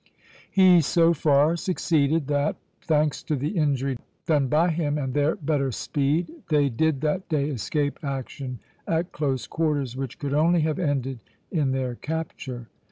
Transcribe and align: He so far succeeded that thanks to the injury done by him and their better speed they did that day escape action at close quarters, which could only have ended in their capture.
He 0.49 0.81
so 0.81 1.13
far 1.13 1.55
succeeded 1.55 2.25
that 2.25 2.55
thanks 2.81 3.21
to 3.21 3.35
the 3.35 3.49
injury 3.49 3.99
done 4.25 4.47
by 4.47 4.71
him 4.71 4.97
and 4.97 5.13
their 5.13 5.35
better 5.35 5.71
speed 5.71 6.31
they 6.49 6.69
did 6.69 7.01
that 7.01 7.29
day 7.29 7.49
escape 7.51 7.99
action 8.03 8.57
at 8.87 9.11
close 9.11 9.45
quarters, 9.45 9.95
which 9.95 10.17
could 10.17 10.33
only 10.33 10.61
have 10.61 10.79
ended 10.79 11.19
in 11.51 11.69
their 11.71 11.93
capture. 11.93 12.65